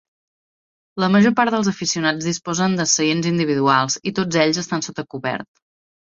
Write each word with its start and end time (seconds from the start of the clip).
La 1.01 1.09
major 1.15 1.33
part 1.39 1.51
dels 1.55 1.67
aficionats 1.71 2.29
disposen 2.29 2.77
de 2.79 2.87
seients 2.93 3.27
individuals 3.33 3.99
i 4.13 4.15
tots 4.21 4.39
ells 4.45 4.59
estan 4.63 4.87
sota 4.87 5.05
cobert. 5.13 5.47